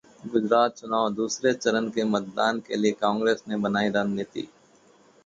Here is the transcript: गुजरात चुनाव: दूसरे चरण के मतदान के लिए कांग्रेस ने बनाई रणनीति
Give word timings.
गुजरात 0.27 0.75
चुनाव: 0.77 1.09
दूसरे 1.11 1.53
चरण 1.55 1.89
के 1.89 2.03
मतदान 2.05 2.59
के 2.61 2.75
लिए 2.77 2.91
कांग्रेस 3.01 3.43
ने 3.47 3.57
बनाई 3.59 3.89
रणनीति 3.91 4.47